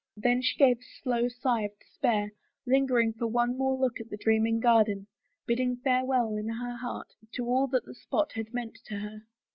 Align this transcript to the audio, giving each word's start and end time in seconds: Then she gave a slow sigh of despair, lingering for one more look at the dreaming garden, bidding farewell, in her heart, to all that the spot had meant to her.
Then 0.17 0.41
she 0.41 0.57
gave 0.57 0.79
a 0.79 0.99
slow 1.03 1.27
sigh 1.29 1.61
of 1.61 1.77
despair, 1.77 2.31
lingering 2.65 3.13
for 3.13 3.27
one 3.27 3.55
more 3.55 3.77
look 3.79 3.99
at 4.01 4.09
the 4.09 4.17
dreaming 4.17 4.59
garden, 4.59 5.05
bidding 5.45 5.75
farewell, 5.77 6.33
in 6.37 6.49
her 6.49 6.75
heart, 6.77 7.13
to 7.33 7.45
all 7.45 7.67
that 7.67 7.85
the 7.85 7.93
spot 7.93 8.31
had 8.31 8.51
meant 8.51 8.79
to 8.85 8.95
her. 8.95 9.27